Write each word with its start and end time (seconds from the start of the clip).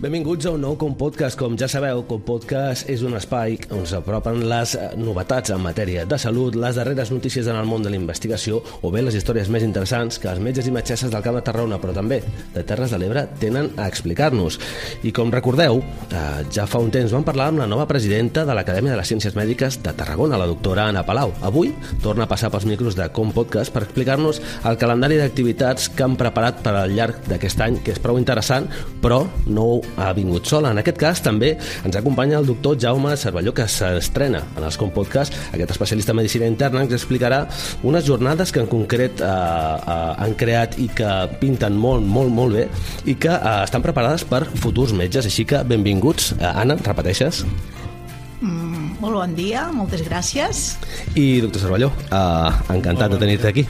Benvinguts 0.00 0.46
a 0.48 0.54
un 0.56 0.62
nou 0.64 0.78
Com 0.80 0.94
Podcast. 0.96 1.36
Com 1.36 1.58
ja 1.60 1.66
sabeu, 1.68 1.98
Com 2.08 2.22
Podcast 2.24 2.88
és 2.88 3.02
un 3.04 3.12
espai 3.18 3.58
on 3.76 3.82
s'apropen 3.84 4.38
les 4.48 4.70
novetats 4.96 5.52
en 5.52 5.60
matèria 5.60 6.06
de 6.08 6.16
salut, 6.16 6.54
les 6.56 6.78
darreres 6.78 7.10
notícies 7.12 7.50
en 7.52 7.58
el 7.60 7.66
món 7.68 7.84
de 7.84 7.92
la 7.92 7.98
investigació 7.98 8.62
o 8.80 8.90
bé 8.94 9.02
les 9.04 9.18
històries 9.18 9.50
més 9.52 9.66
interessants 9.66 10.16
que 10.16 10.30
els 10.30 10.40
metges 10.40 10.70
i 10.70 10.72
metgesses 10.72 11.12
del 11.12 11.20
Camp 11.20 11.36
de 11.36 11.42
Tarragona, 11.44 11.76
però 11.82 11.92
també 11.92 12.22
de 12.54 12.62
Terres 12.64 12.94
de 12.94 13.00
l'Ebre, 13.02 13.26
tenen 13.42 13.68
a 13.76 13.90
explicar-nos. 13.92 14.56
I 15.04 15.12
com 15.12 15.34
recordeu, 15.34 15.82
eh, 16.08 16.22
ja 16.48 16.64
fa 16.64 16.80
un 16.80 16.88
temps 16.96 17.12
vam 17.12 17.28
parlar 17.28 17.50
amb 17.52 17.60
la 17.60 17.68
nova 17.68 17.84
presidenta 17.84 18.46
de 18.48 18.56
l'Acadèmia 18.56 18.96
de 18.96 19.02
les 19.02 19.12
Ciències 19.12 19.36
Mèdiques 19.36 19.82
de 19.84 19.92
Tarragona, 19.92 20.40
la 20.40 20.48
doctora 20.48 20.88
Anna 20.88 21.04
Palau. 21.04 21.34
Avui 21.42 21.74
torna 22.00 22.24
a 22.24 22.32
passar 22.32 22.48
pels 22.48 22.64
micros 22.64 22.96
de 22.96 23.10
Com 23.12 23.36
Podcast 23.36 23.68
per 23.68 23.84
explicar-nos 23.84 24.40
el 24.64 24.80
calendari 24.80 25.20
d'activitats 25.20 25.92
que 25.92 26.08
han 26.08 26.16
preparat 26.16 26.64
per 26.64 26.72
al 26.72 26.96
llarg 26.96 27.20
d'aquest 27.28 27.60
any, 27.68 27.82
que 27.84 27.92
és 27.92 28.00
prou 28.00 28.16
interessant, 28.16 28.64
però 29.04 29.26
no 29.44 29.68
ha 29.96 30.12
vingut 30.16 30.46
sola. 30.46 30.72
En 30.72 30.80
aquest 30.82 30.98
cas 31.00 31.22
també 31.24 31.54
ens 31.84 31.96
acompanya 31.96 32.38
el 32.40 32.46
doctor 32.48 32.78
Jaume 32.80 33.16
Cervelló, 33.16 33.54
que 33.56 33.66
s'estrena 33.68 34.42
en 34.56 34.66
els 34.66 34.78
Com 34.80 34.92
Podcast. 34.94 35.34
Aquest 35.54 35.74
especialista 35.76 36.14
en 36.14 36.20
medicina 36.20 36.48
interna 36.50 36.84
ens 36.84 36.94
explicarà 36.96 37.42
unes 37.86 38.06
jornades 38.06 38.52
que 38.52 38.62
en 38.62 38.70
concret 38.70 39.20
eh, 39.20 39.26
eh, 39.26 39.98
han 40.24 40.36
creat 40.38 40.78
i 40.78 40.88
que 40.94 41.10
pinten 41.40 41.76
molt, 41.80 42.06
molt, 42.06 42.32
molt 42.34 42.58
bé 42.58 42.68
i 43.10 43.16
que 43.20 43.32
eh, 43.32 43.56
estan 43.64 43.84
preparades 43.84 44.24
per 44.28 44.44
futurs 44.54 44.94
metges. 44.96 45.28
Així 45.30 45.46
que 45.48 45.64
benvinguts. 45.66 46.34
Eh, 46.38 46.46
Anna, 46.50 46.78
repeteixes? 46.80 47.44
Mm, 48.40 48.96
molt 49.02 49.18
bon 49.20 49.36
dia, 49.36 49.66
moltes 49.74 50.02
gràcies. 50.06 50.64
I 51.14 51.42
doctor 51.44 51.66
Cervelló, 51.66 51.92
eh, 52.08 52.74
encantat 52.76 53.12
de 53.12 53.20
tenir-te 53.20 53.48
aquí. 53.48 53.66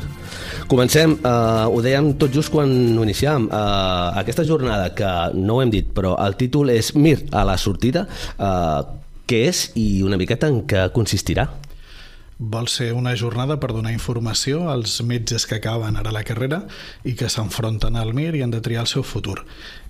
Comencem, 0.71 1.17
uh, 1.27 1.67
ho 1.67 1.81
dèiem 1.83 2.13
tot 2.15 2.31
just 2.31 2.53
quan 2.55 2.71
ho 2.71 3.03
iniciàvem, 3.03 3.49
uh, 3.51 4.13
aquesta 4.21 4.45
jornada 4.47 4.93
que 4.95 5.09
no 5.35 5.57
ho 5.57 5.65
hem 5.65 5.73
dit, 5.73 5.89
però 5.97 6.13
el 6.23 6.37
títol 6.39 6.71
és 6.71 6.93
Mir 6.95 7.17
a 7.35 7.43
la 7.49 7.57
sortida, 7.59 8.05
uh, 8.39 8.85
què 9.27 9.41
és 9.49 9.65
i 9.75 10.05
una 10.07 10.19
miqueta 10.21 10.47
en 10.47 10.63
què 10.71 10.87
consistirà? 10.95 11.49
vol 12.41 12.71
ser 12.73 12.95
una 12.97 13.13
jornada 13.21 13.59
per 13.61 13.69
donar 13.77 13.91
informació 13.93 14.71
als 14.73 14.95
metges 15.05 15.45
que 15.45 15.59
acaben 15.59 15.99
ara 16.01 16.13
la 16.15 16.23
carrera 16.25 16.63
i 17.05 17.13
que 17.13 17.29
s'enfronten 17.29 17.99
al 18.01 18.15
MIR 18.17 18.39
i 18.39 18.41
han 18.41 18.55
de 18.55 18.63
triar 18.65 18.87
el 18.87 18.89
seu 18.89 19.05
futur. 19.05 19.43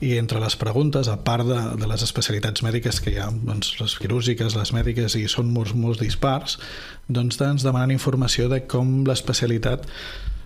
I 0.02 0.16
entre 0.18 0.40
les 0.42 0.56
preguntes, 0.58 1.06
a 1.06 1.20
part 1.22 1.46
de, 1.46 1.60
de 1.78 1.86
les 1.86 2.02
especialitats 2.02 2.64
mèdiques 2.66 2.98
que 2.98 3.12
hi 3.14 3.20
ha, 3.22 3.28
doncs, 3.30 3.76
les 3.78 3.94
quirúrgiques, 4.02 4.58
les 4.58 4.74
mèdiques, 4.74 5.14
i 5.14 5.28
són 5.30 5.54
molts, 5.54 5.76
molts 5.78 6.02
dispars, 6.02 6.58
doncs 7.06 7.38
ens 7.38 7.62
demanen 7.62 7.94
informació 7.94 8.50
de 8.50 8.64
com 8.66 9.04
l'especialitat 9.06 9.86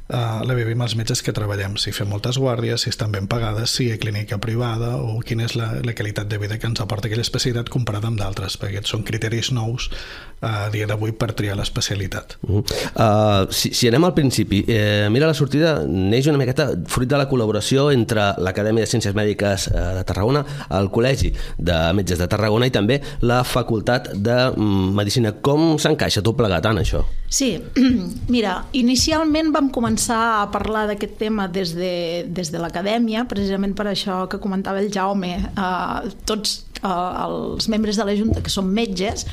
Uh, 0.05 0.43
la 0.45 0.53
vivim 0.53 0.83
els 0.85 0.93
metges 1.01 1.23
que 1.25 1.33
treballem, 1.33 1.79
si 1.81 1.89
fem 1.97 2.11
moltes 2.13 2.37
guàrdies, 2.37 2.83
si 2.85 2.91
estan 2.93 3.13
ben 3.15 3.25
pagades, 3.25 3.73
si 3.73 3.87
hi 3.87 3.95
ha 3.95 4.01
clínica 4.03 4.37
privada 4.37 4.99
o 5.01 5.15
quina 5.25 5.47
és 5.47 5.55
la, 5.57 5.71
la 5.81 5.95
qualitat 5.97 6.29
de 6.29 6.37
vida 6.43 6.59
que 6.61 6.69
ens 6.69 6.83
aporta 6.85 7.09
aquella 7.09 7.25
especialitat 7.25 7.71
comparada 7.73 8.11
amb 8.11 8.21
d'altres, 8.21 8.59
perquè 8.61 8.83
aquests 8.83 8.93
són 8.93 9.07
criteris 9.09 9.49
nous 9.57 9.89
uh, 9.89 10.67
a 10.67 10.69
dia 10.75 10.85
d'avui 10.91 11.17
per 11.17 11.31
triar 11.33 11.57
l'especialitat. 11.57 12.37
Uh 12.45 12.61
-huh. 12.61 12.77
uh, 13.01 13.49
si, 13.49 13.73
si 13.73 13.89
anem 13.89 14.05
al 14.05 14.13
principi, 14.13 14.65
eh, 14.69 15.09
mira 15.11 15.27
la 15.27 15.33
sortida 15.33 15.87
neix 15.89 16.27
una 16.27 16.37
miqueta 16.39 16.69
fruit 16.87 17.09
de 17.09 17.17
la 17.17 17.29
col·laboració 17.31 17.91
entre 17.91 18.35
l'Acadèmia 18.37 18.85
de 18.85 18.91
Ciències 18.91 19.15
Mèdiques 19.15 19.69
uh, 19.69 19.97
de 19.97 20.05
Tarragona, 20.05 20.45
el 20.71 20.91
Col·legi 20.91 21.33
de 21.57 21.93
Metges 21.95 22.19
de 22.19 22.29
Tarragona 22.29 22.67
i 22.67 22.71
també 22.71 23.01
la 23.21 23.43
Facultat 23.43 24.13
de 24.13 24.53
Medicina. 24.93 25.33
Com 25.33 25.79
s'encaixa 25.79 26.21
tot 26.21 26.37
plegat, 26.37 26.67
Anna, 26.67 26.83
això? 26.83 27.05
Sí, 27.35 27.59
mira, 28.35 28.61
inicialment 28.79 29.49
vam 29.55 29.67
començar 29.75 30.21
a 30.39 30.51
parlar 30.55 30.85
d'aquest 30.87 31.17
tema 31.19 31.49
des 31.51 31.73
de, 31.75 31.95
des 32.31 32.53
de 32.55 32.61
l'acadèmia, 32.63 33.25
precisament 33.27 33.75
per 33.75 33.89
això 33.91 34.21
que 34.31 34.39
comentava 34.39 34.79
el 34.79 34.93
Jaume, 34.95 35.33
eh, 35.43 36.13
tots 36.31 36.61
eh, 36.79 36.93
els 37.25 37.67
membres 37.73 37.99
de 37.99 38.07
la 38.07 38.15
Junta 38.15 38.45
que 38.45 38.55
són 38.55 38.71
metges, 38.71 39.27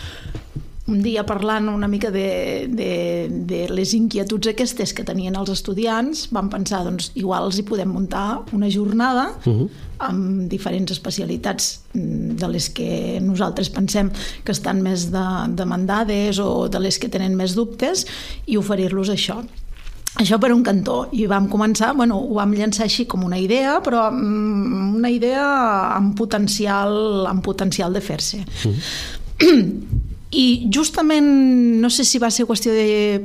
un 0.92 1.00
dia 1.02 1.24
parlant 1.28 1.70
una 1.72 1.88
mica 1.88 2.12
de, 2.12 2.68
de, 2.70 2.92
de 3.48 3.62
les 3.72 3.94
inquietuds 3.96 4.52
aquestes 4.52 4.94
que 4.94 5.06
tenien 5.08 5.38
els 5.40 5.52
estudiants, 5.54 6.28
vam 6.36 6.52
pensar, 6.52 6.84
doncs, 6.88 7.12
igual 7.20 7.48
els 7.48 7.62
hi 7.62 7.66
podem 7.68 7.90
muntar 7.96 8.42
una 8.56 8.70
jornada 8.70 9.32
uh 9.46 9.54
-huh. 9.54 9.70
amb 10.10 10.50
diferents 10.52 10.92
especialitats 10.92 11.82
de 11.94 12.48
les 12.48 12.70
que 12.70 13.20
nosaltres 13.22 13.70
pensem 13.70 14.12
que 14.44 14.52
estan 14.52 14.82
més 14.82 15.12
de, 15.12 15.26
demandades 15.56 16.40
o 16.40 16.68
de 16.68 16.80
les 16.80 17.00
que 17.00 17.10
tenen 17.10 17.36
més 17.36 17.56
dubtes 17.56 18.06
i 18.46 18.58
oferir-los 18.58 19.10
això. 19.10 19.44
Això 20.20 20.38
per 20.40 20.52
un 20.52 20.62
cantó. 20.64 21.08
I 21.12 21.26
vam 21.26 21.48
començar, 21.48 21.96
bueno, 21.96 22.18
ho 22.20 22.34
vam 22.34 22.52
llançar 22.54 22.84
així 22.84 23.06
com 23.06 23.24
una 23.24 23.40
idea, 23.40 23.80
però 23.82 24.10
una 24.12 25.10
idea 25.10 25.46
amb 25.96 26.18
potencial, 26.18 27.26
amb 27.28 27.42
potencial 27.44 27.94
de 27.94 28.02
fer-se. 28.02 28.46
Mm. 29.42 30.02
I 30.32 30.70
justament, 30.72 31.28
no 31.82 31.90
sé 31.92 32.06
si 32.08 32.20
va 32.20 32.32
ser 32.32 32.48
qüestió 32.48 32.72
de 32.72 33.20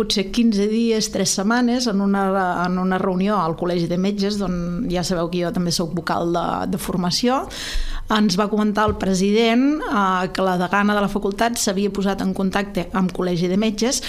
potser 0.00 0.30
15 0.32 0.66
dies, 0.70 1.10
3 1.12 1.34
setmanes, 1.40 1.86
en 1.90 2.00
una, 2.00 2.24
en 2.64 2.78
una 2.80 2.98
reunió 3.00 3.36
al 3.40 3.56
Col·legi 3.60 3.88
de 3.88 3.98
Metges, 4.00 4.38
d'on 4.40 4.86
ja 4.92 5.04
sabeu 5.04 5.28
que 5.32 5.42
jo 5.42 5.52
també 5.52 5.72
sóc 5.76 5.92
vocal 5.96 6.32
de, 6.36 6.44
de 6.72 6.80
formació, 6.80 7.42
ens 8.16 8.36
va 8.40 8.48
comentar 8.50 8.88
el 8.88 8.96
president 9.00 9.80
eh, 9.84 10.28
que 10.34 10.44
la 10.44 10.56
degana 10.60 10.96
de 10.96 11.04
la 11.04 11.10
facultat 11.12 11.58
s'havia 11.60 11.92
posat 11.94 12.24
en 12.24 12.34
contacte 12.34 12.88
amb 12.96 13.12
Col·legi 13.14 13.50
de 13.50 13.58
Metges 13.60 14.00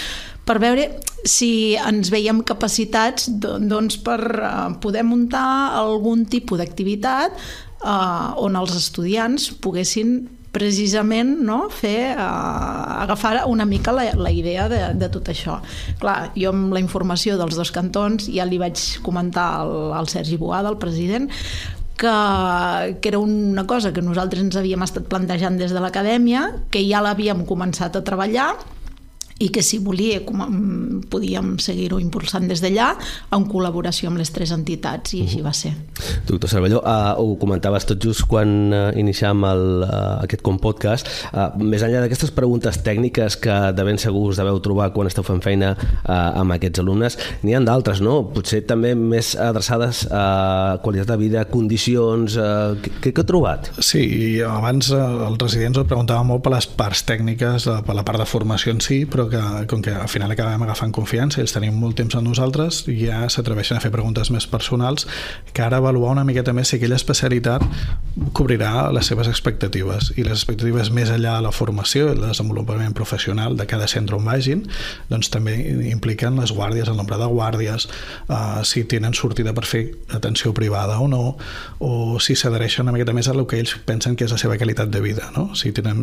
per 0.48 0.58
veure 0.62 0.88
si 1.28 1.76
ens 1.78 2.10
veiem 2.10 2.42
capacitats 2.46 3.28
doncs, 3.40 4.00
per 4.02 4.20
eh, 4.20 4.52
poder 4.82 5.04
muntar 5.06 5.76
algun 5.78 6.26
tipus 6.26 6.62
d'activitat 6.62 7.36
eh, 7.36 8.42
on 8.42 8.58
els 8.58 8.74
estudiants 8.80 9.52
poguessin 9.62 10.16
precisament 10.52 11.38
no, 11.42 11.66
fer, 11.72 12.12
uh, 12.12 13.02
agafar 13.02 13.46
una 13.48 13.64
mica 13.64 13.92
la, 13.96 14.10
la 14.14 14.30
idea 14.30 14.68
de, 14.68 14.82
de 15.00 15.08
tot 15.12 15.30
això. 15.32 15.58
Clar, 16.00 16.32
jo 16.36 16.52
amb 16.52 16.74
la 16.76 16.82
informació 16.82 17.38
dels 17.40 17.56
dos 17.58 17.72
cantons 17.74 18.28
ja 18.28 18.46
li 18.48 18.60
vaig 18.60 18.80
comentar 19.04 19.48
al, 19.62 19.92
al 19.96 20.10
Sergi 20.12 20.36
Boada, 20.36 20.68
el 20.68 20.78
president, 20.82 21.30
que, 21.96 22.12
que 23.00 23.08
era 23.08 23.18
una 23.18 23.66
cosa 23.66 23.92
que 23.92 24.04
nosaltres 24.04 24.44
ens 24.44 24.60
havíem 24.60 24.84
estat 24.84 25.08
plantejant 25.08 25.56
des 25.60 25.72
de 25.72 25.80
l'acadèmia, 25.80 26.48
que 26.70 26.84
ja 26.84 27.02
l'havíem 27.04 27.46
començat 27.48 27.96
a 27.96 28.04
treballar 28.04 28.52
i 29.42 29.48
que 29.54 29.62
si 29.66 29.80
volia 29.82 30.22
com, 30.26 30.42
mm, 30.42 31.02
podíem 31.10 31.56
seguir-ho 31.62 31.98
impulsant 32.02 32.46
des 32.48 32.62
d'allà 32.62 32.92
en 33.34 33.46
col·laboració 33.48 34.10
amb 34.10 34.20
les 34.20 34.30
tres 34.30 34.52
entitats 34.54 35.14
i 35.16 35.22
així 35.26 35.42
va 35.42 35.52
ser. 35.56 35.74
Doctor 36.28 36.50
Cervelló, 36.50 36.82
uh, 36.82 37.14
ho 37.18 37.36
comentaves 37.40 37.86
tot 37.88 38.02
just 38.02 38.26
quan 38.30 38.72
uh, 38.72 38.90
iniciàvem 38.98 39.44
el, 39.50 39.64
uh, 39.86 40.22
aquest 40.22 40.44
com 40.46 40.58
podcast 40.62 41.08
uh, 41.32 41.50
més 41.58 41.82
enllà 41.82 42.04
d'aquestes 42.04 42.32
preguntes 42.36 42.78
tècniques 42.86 43.36
que 43.42 43.58
de 43.74 43.86
ben 43.86 43.98
segur 43.98 44.28
us 44.30 44.38
deveu 44.40 44.60
trobar 44.62 44.92
quan 44.94 45.10
esteu 45.10 45.26
fent 45.26 45.42
feina 45.44 45.74
uh, 45.74 46.40
amb 46.40 46.54
aquests 46.56 46.82
alumnes 46.82 47.18
n'hi 47.42 47.56
han 47.56 47.66
d'altres, 47.66 48.02
no? 48.04 48.20
Potser 48.34 48.62
també 48.68 48.94
més 48.98 49.34
adreçades 49.40 50.04
a 50.10 50.78
qualitat 50.84 51.12
de 51.12 51.18
vida, 51.20 51.44
condicions 51.50 52.36
uh, 52.38 52.76
què, 52.82 52.94
què 53.08 53.14
heu 53.16 53.28
trobat? 53.28 53.72
Sí, 53.82 54.02
i 54.02 54.30
abans 54.46 54.92
uh, 54.94 55.26
els 55.26 55.40
residents 55.42 55.80
ho 55.80 55.86
preguntaven 55.88 56.28
molt 56.30 56.44
per 56.44 56.54
les 56.54 56.68
parts 56.78 57.04
tècniques, 57.08 57.66
uh, 57.70 57.80
per 57.86 57.96
la 57.98 58.06
part 58.06 58.22
de 58.22 58.28
formació 58.28 58.74
en 58.76 58.82
si, 58.84 59.02
però 59.10 59.26
que 59.32 59.66
com 59.70 59.82
que 59.82 59.90
al 59.96 60.08
final 60.12 60.30
acabem 60.30 60.62
agafant 60.62 60.94
confiança 60.94 61.40
i 61.40 61.46
els 61.46 61.54
tenim 61.56 61.74
molt 61.80 61.98
temps 61.98 62.14
amb 62.18 62.28
nosaltres, 62.28 62.84
ja 62.86 63.24
s'atreveixen 63.32 63.78
a 63.78 63.82
fer 63.82 63.90
preguntes 63.94 64.30
més 64.34 64.46
personals 64.46 65.08
que 65.52 65.64
ara 65.64 65.80
avaluar 65.82 66.12
una 66.14 66.24
miqueta 66.28 66.54
més 66.54 66.70
si 66.70 66.78
aquella 66.78 66.98
especialitat 67.00 67.64
cobrirà 68.36 68.90
les 68.94 69.08
seves 69.08 69.28
expectatives 69.30 70.12
i 70.16 70.26
les 70.26 70.36
expectatives 70.36 70.92
més 70.94 71.10
enllà 71.10 71.38
de 71.40 71.46
la 71.48 71.52
formació 71.52 72.06
i 72.06 72.14
el 72.14 72.22
desenvolupament 72.22 72.94
professional 72.94 73.56
de 73.58 73.66
cada 73.66 73.88
centre 73.90 74.16
on 74.16 74.26
vagin, 74.28 74.66
doncs 75.10 75.32
també 75.32 75.56
impliquen 75.90 76.38
les 76.38 76.52
guàrdies, 76.54 76.90
el 76.92 76.98
nombre 77.00 77.18
de 77.18 77.28
guàrdies, 77.32 77.88
uh, 78.28 78.62
si 78.68 78.84
tenen 78.88 79.16
sortida 79.16 79.54
per 79.56 79.64
fer 79.66 79.82
atenció 80.14 80.52
privada 80.54 80.98
o 81.00 81.08
no, 81.08 81.36
o 81.80 82.20
si 82.20 82.36
s'adhereixen 82.38 82.86
una 82.86 82.94
miqueta 82.94 83.16
més 83.16 83.28
a 83.28 83.32
el 83.32 83.46
que 83.48 83.58
ells 83.62 83.74
pensen 83.88 84.16
que 84.16 84.26
és 84.26 84.34
la 84.34 84.38
seva 84.40 84.58
qualitat 84.60 84.90
de 84.92 85.00
vida, 85.00 85.30
no? 85.36 85.48
si 85.58 85.72
tenen 85.72 86.02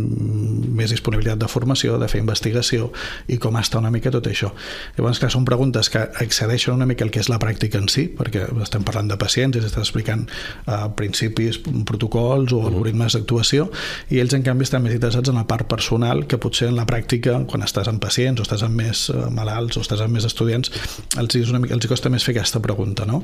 més 0.75 0.91
disponibilitat 0.93 1.39
de 1.39 1.49
formació, 1.51 1.99
de 2.01 2.09
fer 2.09 2.21
investigació, 2.23 2.89
i 3.27 3.37
com 3.41 3.57
està 3.59 3.79
una 3.79 3.91
mica 3.91 4.11
tot 4.13 4.27
això. 4.29 4.51
Llavors, 4.97 5.19
clar, 5.21 5.31
són 5.33 5.45
preguntes 5.47 5.89
que 5.91 6.05
excedeixen 6.23 6.75
una 6.75 6.87
mica 6.89 7.05
el 7.05 7.11
que 7.11 7.21
és 7.23 7.29
la 7.31 7.39
pràctica 7.41 7.79
en 7.81 7.89
si, 7.91 8.07
perquè 8.15 8.47
estem 8.63 8.85
parlant 8.87 9.09
de 9.11 9.17
pacients 9.19 9.57
i 9.57 9.63
s'està 9.63 9.83
explicant 9.83 10.25
uh, 10.25 10.87
principis, 10.95 11.59
protocols 11.59 12.53
o 12.55 12.61
algoritmes 12.67 13.17
d'actuació, 13.17 13.69
i 14.09 14.21
ells, 14.21 14.35
en 14.37 14.45
canvi, 14.45 14.67
estan 14.67 14.85
més 14.85 14.95
interessats 14.95 15.31
en 15.31 15.39
la 15.39 15.47
part 15.49 15.67
personal, 15.69 16.25
que 16.29 16.39
potser 16.41 16.69
en 16.69 16.79
la 16.79 16.87
pràctica, 16.89 17.37
quan 17.49 17.65
estàs 17.65 17.89
amb 17.91 18.01
pacients 18.03 18.41
o 18.41 18.47
estàs 18.47 18.65
amb 18.67 18.79
més 18.79 19.07
uh, 19.13 19.27
malalts 19.33 19.79
o 19.79 19.85
estàs 19.85 20.03
amb 20.05 20.15
més 20.17 20.27
estudiants, 20.29 20.71
els, 21.17 21.39
és 21.39 21.51
una 21.53 21.63
mica, 21.63 21.75
els 21.77 21.89
costa 21.89 22.11
més 22.13 22.25
fer 22.25 22.35
aquesta 22.37 22.61
pregunta, 22.63 23.07
no? 23.09 23.23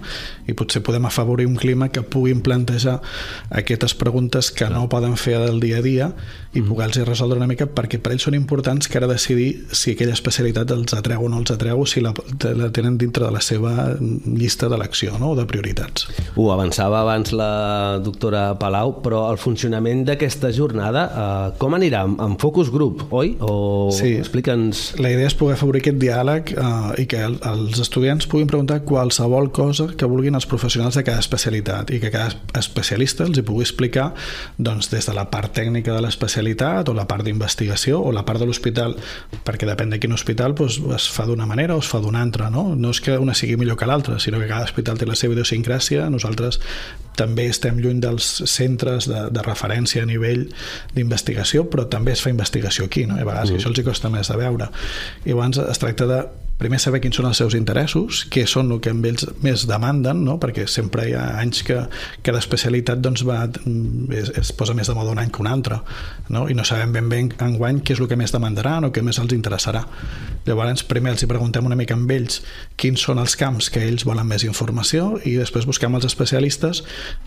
I 0.49 0.55
potser 0.57 0.83
podem 0.85 1.05
afavorir 1.07 1.47
un 1.49 1.55
clima 1.59 1.89
que 1.93 2.01
puguin 2.01 2.41
plantejar 2.45 2.99
aquestes 3.49 3.93
preguntes 3.95 4.51
que 4.51 4.69
no 4.69 4.87
poden 4.89 5.17
fer 5.17 5.37
del 5.39 5.59
dia 5.59 5.79
a 5.79 5.85
dia 5.85 6.09
i 6.55 6.61
poder-los 6.63 7.07
resoldre 7.07 7.37
una 7.37 7.47
mica 7.49 7.67
perquè 7.67 7.99
per 8.01 8.13
ells 8.15 8.25
són 8.27 8.37
importants 8.37 8.87
que 8.87 8.99
ara 8.99 9.09
decidir 9.11 9.65
si 9.75 9.84
si 9.85 9.93
aquella 9.93 10.15
especialitat 10.17 10.71
els 10.73 10.95
atreu 10.97 11.27
o 11.27 11.29
no 11.29 11.43
els 11.43 11.53
atreu, 11.53 11.83
si 11.85 12.01
la, 12.01 12.11
la 12.57 12.71
tenen 12.73 12.97
dintre 12.97 13.27
de 13.27 13.33
la 13.33 13.41
seva 13.43 13.93
llista 13.99 14.69
d'elecció 14.71 15.19
no? 15.21 15.33
o 15.33 15.37
de 15.37 15.45
prioritats. 15.49 16.07
Ho 16.35 16.49
avançava 16.53 17.03
abans 17.03 17.33
la 17.35 17.99
doctora 18.03 18.47
Palau, 18.59 18.97
però 19.05 19.25
el 19.29 19.37
funcionament 19.41 20.03
d'aquesta 20.07 20.49
jornada, 20.55 21.05
eh, 21.05 21.57
com 21.61 21.77
anirà? 21.77 22.03
Amb 22.25 22.41
focus 22.41 22.71
group, 22.73 23.05
oi? 23.13 23.35
O 23.45 23.91
sí. 23.93 24.15
explica'ns... 24.17 24.95
La 25.01 25.11
idea 25.13 25.29
és 25.29 25.37
poder 25.37 25.57
afavorir 25.57 25.83
aquest 25.83 25.99
diàleg 26.01 26.55
eh, 26.55 27.03
i 27.03 27.07
que 27.11 27.21
el, 27.27 27.37
els 27.45 27.81
estudiants 27.83 28.25
puguin 28.31 28.49
preguntar 28.49 28.81
qualsevol 28.87 29.51
cosa 29.55 29.91
que 29.93 30.09
vulguin 30.09 30.37
els 30.39 30.49
professionals 30.49 30.97
de 30.97 31.05
cada 31.05 31.21
especialitat 31.21 31.93
i 31.93 32.01
que 32.01 32.11
cada 32.13 32.33
especialista 32.57 33.27
els 33.27 33.37
hi 33.37 33.45
pugui 33.45 33.65
explicar 33.67 34.09
doncs, 34.57 34.89
des 34.93 35.05
de 35.05 35.15
la 35.17 35.27
part 35.29 35.53
tècnica 35.55 35.93
de 35.93 36.01
l'especialitat 36.05 36.89
o 36.89 36.97
la 36.97 37.05
part 37.09 37.25
d'investigació 37.27 38.01
o 38.01 38.13
la 38.15 38.25
part 38.25 38.41
de 38.41 38.49
l'hospital, 38.49 38.97
perquè 39.45 39.64
depèn 39.67 39.91
de 39.93 39.99
quin 40.01 40.13
hospital 40.15 40.55
doncs, 40.57 40.79
es 40.95 41.07
fa 41.11 41.25
d'una 41.27 41.47
manera 41.49 41.75
o 41.75 41.83
es 41.83 41.89
fa 41.89 42.01
d'una 42.03 42.21
altra, 42.23 42.49
no? 42.53 42.67
No 42.75 42.93
és 42.95 43.01
que 43.03 43.17
una 43.21 43.35
sigui 43.37 43.57
millor 43.59 43.77
que 43.79 43.87
l'altra, 43.89 44.19
sinó 44.19 44.39
que 44.41 44.49
cada 44.51 44.67
hospital 44.67 44.99
té 45.01 45.07
la 45.09 45.17
seva 45.19 45.35
idiosincràsia, 45.35 46.07
nosaltres 46.13 46.59
també 47.15 47.47
estem 47.47 47.79
lluny 47.79 48.01
dels 48.03 48.25
centres 48.51 49.09
de, 49.09 49.27
de 49.31 49.43
referència 49.45 50.03
a 50.03 50.09
nivell 50.09 50.47
d'investigació, 50.95 51.65
però 51.71 51.87
també 51.91 52.15
es 52.15 52.23
fa 52.23 52.33
investigació 52.33 52.89
aquí, 52.89 53.05
no? 53.09 53.19
I 53.19 53.23
a 53.23 53.29
vegades 53.29 53.53
mm. 53.53 53.61
això 53.61 53.71
els 53.71 53.79
hi 53.79 53.87
costa 53.87 54.11
més 54.13 54.31
de 54.31 54.39
veure. 54.39 54.71
I 55.25 55.31
llavors 55.31 55.61
es 55.65 55.81
tracta 55.81 56.09
de 56.09 56.23
primer 56.57 56.79
saber 56.79 57.01
quins 57.03 57.17
són 57.19 57.27
els 57.27 57.39
seus 57.41 57.55
interessos, 57.57 58.23
què 58.31 58.45
són 58.47 58.71
el 58.71 58.79
que 58.83 58.93
amb 58.93 59.05
ells 59.09 59.25
més 59.43 59.65
demanden, 59.67 60.23
no? 60.23 60.37
perquè 60.41 60.67
sempre 60.71 61.09
hi 61.09 61.15
ha 61.17 61.25
anys 61.41 61.63
que 61.67 61.81
cada 62.25 62.39
especialitat 62.39 63.01
doncs, 63.03 63.25
va, 63.27 63.41
es, 64.15 64.31
es 64.39 64.53
posa 64.55 64.75
més 64.77 64.87
de 64.87 64.95
moda 64.95 65.11
un 65.11 65.19
any 65.19 65.33
que 65.33 65.43
un 65.43 65.51
altre, 65.51 65.81
no? 66.29 66.45
i 66.49 66.55
no 66.55 66.63
sabem 66.67 66.95
ben 66.95 67.09
bé 67.11 67.21
en 67.25 67.57
guany 67.59 67.81
què 67.83 67.95
és 67.95 68.03
el 68.03 68.09
que 68.11 68.19
més 68.19 68.33
demandaran 68.35 68.87
o 68.87 68.91
què 68.95 69.03
més 69.03 69.19
els 69.19 69.35
interessarà. 69.35 69.83
Llavors, 70.45 70.85
primer 70.87 71.15
els 71.15 71.25
hi 71.25 71.29
preguntem 71.29 71.65
una 71.65 71.77
mica 71.77 71.95
amb 71.97 72.11
ells 72.13 72.39
quins 72.79 73.01
són 73.01 73.19
els 73.19 73.35
camps 73.39 73.71
que 73.73 73.81
ells 73.83 74.05
volen 74.05 74.27
més 74.29 74.45
informació 74.45 75.15
i 75.25 75.35
després 75.39 75.65
busquem 75.67 75.95
els 75.97 76.05
especialistes 76.07 76.83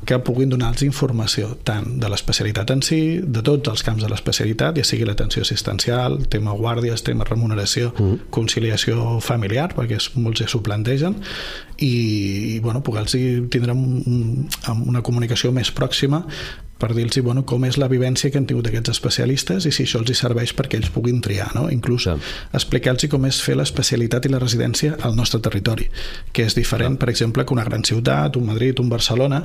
que 0.07 0.21
puguin 0.25 0.53
donar-los 0.53 0.87
informació 0.87 1.51
tant 1.67 1.99
de 2.01 2.09
l'especialitat 2.09 2.71
en 2.75 2.83
si, 2.87 3.01
de 3.21 3.43
tots 3.45 3.73
els 3.73 3.85
camps 3.85 4.05
de 4.05 4.11
l'especialitat, 4.13 4.79
ja 4.79 4.87
sigui 4.87 5.07
l'atenció 5.09 5.43
assistencial, 5.45 6.21
tema 6.31 6.55
guàrdies, 6.57 7.03
tema 7.07 7.27
remuneració, 7.29 7.91
mm. 7.93 8.29
Familiar, 9.25 9.71
perquè 9.77 10.01
molts 10.19 10.43
ja 10.43 10.49
s'ho 10.51 10.63
plantegen, 10.65 11.19
i, 11.79 11.93
i 12.55 12.59
bueno, 12.65 12.83
poder-los 12.87 13.17
tindre 13.53 13.75
un, 13.75 14.49
una 14.87 15.03
comunicació 15.07 15.53
més 15.55 15.73
pròxima 15.75 16.25
per 16.79 16.93
dir-los 16.95 17.19
bueno, 17.25 17.45
com 17.49 17.65
és 17.67 17.79
la 17.81 17.89
vivència 17.91 18.31
que 18.31 18.39
han 18.41 18.47
tingut 18.47 18.69
aquests 18.71 18.93
especialistes 18.95 19.67
i 19.67 19.73
si 19.75 19.85
això 19.85 20.01
els 20.03 20.13
hi 20.13 20.17
serveix 20.19 20.55
perquè 20.57 20.79
ells 20.79 20.93
puguin 20.95 21.21
triar, 21.25 21.51
no? 21.57 21.67
inclús 21.75 22.07
sí. 22.07 22.15
explicar-los 22.55 23.09
com 23.11 23.27
és 23.29 23.41
fer 23.43 23.57
l'especialitat 23.59 24.27
i 24.27 24.33
la 24.33 24.41
residència 24.43 24.97
al 25.05 25.17
nostre 25.19 25.41
territori, 25.45 25.89
que 26.33 26.47
és 26.47 26.57
diferent, 26.57 26.97
sí. 26.97 27.03
per 27.03 27.11
exemple, 27.13 27.45
que 27.45 27.55
una 27.55 27.67
gran 27.67 27.85
ciutat, 27.85 28.39
un 28.39 28.47
Madrid, 28.49 28.79
un 28.81 28.89
Barcelona, 28.93 29.43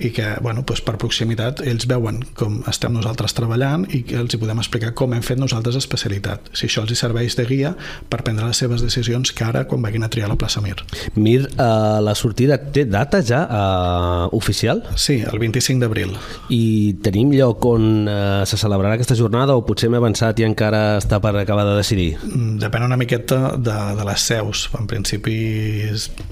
i 0.00 0.10
que, 0.16 0.26
bueno, 0.40 0.64
doncs 0.66 0.82
per 0.86 0.96
proximitat 1.00 1.62
ells 1.66 1.86
veuen 1.90 2.22
com 2.36 2.60
estem 2.70 2.94
nosaltres 2.96 3.36
treballant 3.36 3.86
i 3.94 4.02
que 4.06 4.18
els 4.20 4.34
hi 4.34 4.40
podem 4.40 4.62
explicar 4.62 4.94
com 4.96 5.14
hem 5.14 5.24
fet 5.26 5.40
nosaltres 5.40 5.78
especialitat, 5.80 6.50
si 6.56 6.68
això 6.70 6.84
els 6.84 6.94
hi 6.94 6.98
serveix 6.98 7.36
de 7.38 7.46
guia 7.48 7.74
per 8.08 8.22
prendre 8.24 8.48
les 8.48 8.60
seves 8.60 8.84
decisions 8.84 9.34
que 9.36 9.46
ara 9.46 9.66
quan 9.68 9.84
vagin 9.84 10.04
a 10.06 10.10
triar 10.12 10.30
la 10.30 10.38
plaça 10.40 10.60
Mir. 10.60 10.76
Mir, 11.14 11.46
uh, 11.56 12.00
la 12.04 12.14
sortida 12.14 12.58
té 12.58 12.84
data 12.84 13.22
ja 13.24 13.44
uh, 13.46 14.36
oficial? 14.36 14.82
Sí, 14.96 15.20
el 15.24 15.38
25 15.40 15.80
d'abril. 15.80 16.16
I 16.52 16.69
tenim 17.04 17.32
lloc 17.34 17.66
on 17.68 18.08
eh, 18.08 18.42
se 18.48 18.58
celebrarà 18.60 18.96
aquesta 18.98 19.16
jornada 19.18 19.56
o 19.58 19.64
potser 19.66 19.90
m'he 19.90 20.00
avançat 20.00 20.40
i 20.40 20.46
encara 20.48 20.96
està 21.00 21.20
per 21.22 21.34
acabar 21.40 21.66
de 21.68 21.76
decidir? 21.78 22.10
Mm, 22.22 22.56
depèn 22.62 22.86
una 22.88 22.98
miqueta 23.00 23.56
de, 23.56 23.76
de 23.98 24.08
les 24.08 24.26
seus. 24.32 24.68
En 24.78 24.88
principi 24.90 25.36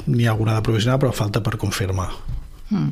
n'hi 0.06 0.26
ha 0.26 0.35
alguna 0.35 0.58
de 0.58 0.67
provisional 0.67 1.00
però 1.02 1.14
falta 1.14 1.44
per 1.44 1.58
confirmar. 1.61 2.11
Mm. 2.69 2.91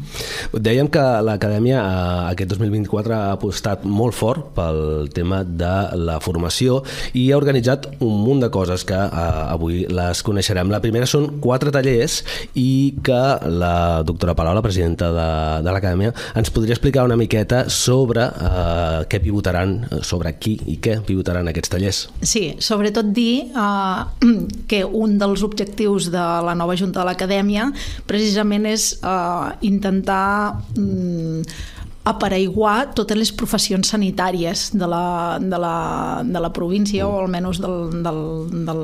Dèiem 0.56 0.88
que 0.88 1.02
l'Acadèmia 1.26 1.80
eh, 1.82 2.32
aquest 2.32 2.54
2024 2.54 3.12
ha 3.12 3.32
apostat 3.34 3.84
molt 3.84 4.16
fort 4.16 4.48
pel 4.56 5.10
tema 5.12 5.42
de 5.44 5.72
la 6.00 6.16
formació 6.24 6.78
i 7.12 7.26
ha 7.30 7.36
organitzat 7.36 7.88
un 8.00 8.22
munt 8.24 8.40
de 8.40 8.48
coses 8.52 8.86
que 8.88 8.96
eh, 8.96 9.42
avui 9.52 9.82
les 9.92 10.22
coneixerem. 10.24 10.72
La 10.72 10.80
primera 10.80 11.08
són 11.08 11.40
quatre 11.44 11.72
tallers 11.74 12.22
i 12.56 12.96
que 13.04 13.20
la 13.52 14.02
doctora 14.06 14.36
Palau, 14.38 14.56
la 14.56 14.64
presidenta 14.64 15.10
de, 15.12 15.28
de 15.66 15.76
l'Acadèmia, 15.76 16.14
ens 16.36 16.52
podria 16.54 16.76
explicar 16.76 17.04
una 17.04 17.18
miqueta 17.20 17.66
sobre 17.72 18.24
eh, 18.24 19.04
què 19.10 19.20
pivotaran, 19.26 19.76
sobre 20.06 20.32
qui 20.40 20.56
i 20.72 20.78
què 20.80 20.98
pivotaran 21.04 21.52
aquests 21.52 21.74
tallers. 21.74 22.02
Sí, 22.24 22.46
sobretot 22.64 23.12
dir 23.12 23.52
eh, 23.52 24.32
que 24.70 24.82
un 24.86 25.18
dels 25.20 25.44
objectius 25.44 26.08
de 26.14 26.24
la 26.48 26.56
nova 26.56 26.76
Junta 26.76 27.02
de 27.02 27.08
l'Acadèmia 27.10 27.68
precisament 28.08 28.66
és 28.72 28.88
eh, 29.02 29.65
intentar 29.66 30.54
mm, 30.76 31.42
apareiguar 32.06 32.94
totes 32.94 33.18
les 33.18 33.32
professions 33.34 33.90
sanitàries 33.90 34.68
de 34.78 34.86
la, 34.86 35.38
de 35.42 35.58
la, 35.58 35.76
de 36.22 36.42
la 36.42 36.52
província 36.54 37.08
o 37.08 37.18
almenys 37.18 37.58
del, 37.62 38.02
del, 38.04 38.20
del, 38.68 38.82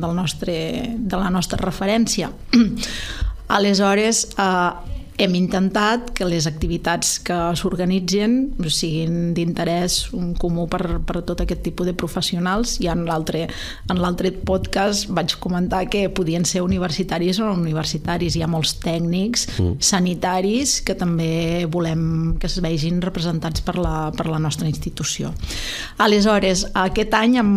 del 0.00 0.14
nostre, 0.14 0.56
de 0.94 1.18
la 1.18 1.32
nostra 1.34 1.58
referència. 1.58 2.30
Aleshores, 3.58 4.28
eh, 4.38 4.93
hem 5.18 5.34
intentat 5.38 6.10
que 6.16 6.26
les 6.26 6.48
activitats 6.50 7.18
que 7.22 7.36
s'organitzen 7.58 8.54
siguin 8.66 9.34
d'interès 9.36 10.08
comú 10.42 10.66
per, 10.70 10.98
per 11.06 11.22
tot 11.26 11.44
aquest 11.44 11.62
tipus 11.66 11.86
de 11.86 11.94
professionals 11.94 12.78
i 12.82 12.88
en 12.90 13.04
l'altre 13.06 13.44
en 13.92 14.00
l'altre 14.02 14.32
podcast 14.34 15.06
vaig 15.14 15.36
comentar 15.42 15.84
que 15.92 16.08
podien 16.10 16.46
ser 16.48 16.64
universitaris 16.64 17.38
o 17.38 17.46
no 17.46 17.54
universitaris. 17.54 18.34
Hi 18.34 18.42
ha 18.42 18.50
molts 18.50 18.74
tècnics 18.82 19.46
mm. 19.54 19.78
sanitaris 19.78 20.80
que 20.84 20.98
també 20.98 21.64
volem 21.70 22.34
que 22.40 22.50
es 22.50 22.58
vegin 22.64 23.00
representats 23.04 23.62
per 23.64 23.76
la, 23.78 24.10
per 24.16 24.26
la 24.30 24.42
nostra 24.42 24.66
institució. 24.68 25.30
Aleshores, 26.02 26.66
aquest 26.74 27.14
any 27.14 27.38
hem, 27.38 27.54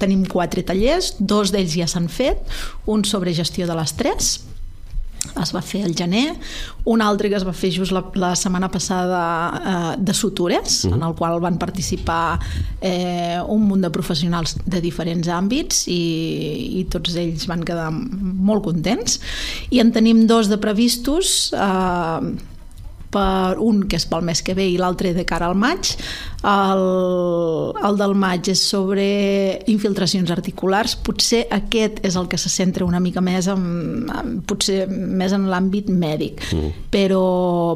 tenim 0.00 0.26
quatre 0.26 0.66
tallers, 0.66 1.14
dos 1.20 1.54
d'ells 1.54 1.78
ja 1.78 1.86
s'han 1.90 2.10
fet, 2.10 2.42
un 2.90 3.04
sobre 3.06 3.34
gestió 3.36 3.68
de 3.68 3.76
l'estrès, 3.78 4.38
es 5.42 5.52
va 5.54 5.62
fer 5.62 5.84
al 5.86 5.94
gener, 5.96 6.32
un 6.88 7.02
altre 7.04 7.28
que 7.30 7.36
es 7.38 7.46
va 7.46 7.54
fer 7.56 7.70
just 7.74 7.92
la, 7.94 8.02
la 8.18 8.34
setmana 8.38 8.70
passada 8.72 9.22
eh, 9.58 9.94
de 9.98 10.14
sutures, 10.14 10.84
uh 10.84 10.90
-huh. 10.90 10.94
en 10.94 11.02
el 11.02 11.14
qual 11.14 11.40
van 11.40 11.58
participar 11.58 12.38
eh, 12.80 13.40
un 13.46 13.66
munt 13.68 13.82
de 13.82 13.90
professionals 13.90 14.56
de 14.64 14.80
diferents 14.80 15.28
àmbits 15.28 15.86
i, 15.88 16.80
i 16.80 16.84
tots 16.84 17.14
ells 17.14 17.46
van 17.46 17.64
quedar 17.64 17.90
molt 17.90 18.64
contents. 18.64 19.20
I 19.70 19.80
en 19.80 19.92
tenim 19.92 20.26
dos 20.26 20.48
de 20.48 20.58
previstos 20.58 21.52
eh, 21.52 22.20
per 23.12 23.58
un 23.62 23.82
que 23.88 23.98
és 23.98 24.06
pel 24.08 24.24
mes 24.26 24.42
que 24.44 24.54
ve 24.56 24.66
i 24.68 24.76
l'altre 24.80 25.14
de 25.16 25.24
cara 25.28 25.48
al 25.48 25.56
maig. 25.58 25.94
El, 26.46 26.82
el 27.88 27.98
del 27.98 28.14
maig 28.18 28.50
és 28.52 28.60
sobre 28.62 29.06
infiltracions 29.70 30.30
articulars. 30.34 30.94
Potser 31.06 31.44
aquest 31.54 32.02
és 32.06 32.18
el 32.20 32.28
que 32.30 32.38
se 32.40 32.52
centra 32.52 32.86
una 32.86 33.00
mica 33.02 33.22
més 33.24 33.48
en, 33.50 33.64
en 34.12 34.38
potser 34.48 34.84
més 34.88 35.34
en 35.36 35.48
l'àmbit 35.50 35.90
mèdic. 35.90 36.44
Mm. 36.52 36.86
Però, 36.94 37.24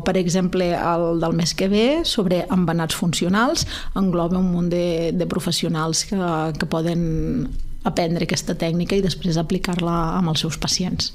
per 0.05 0.17
exemple, 0.21 0.71
el 0.77 1.23
del 1.23 1.37
mes 1.39 1.57
que 1.59 1.69
ve 1.73 1.87
sobre 2.09 2.45
embenats 2.53 2.97
funcionals 2.99 3.67
engloba 3.99 4.39
un 4.39 4.53
munt 4.53 4.73
de, 4.73 5.12
de 5.17 5.29
professionals 5.31 6.07
que, 6.09 6.19
que 6.59 6.69
poden 6.71 7.51
aprendre 7.89 8.27
aquesta 8.27 8.55
tècnica 8.59 8.95
i 8.95 9.03
després 9.03 9.39
aplicar-la 9.41 9.97
amb 10.19 10.33
els 10.33 10.45
seus 10.45 10.59
pacients. 10.61 11.11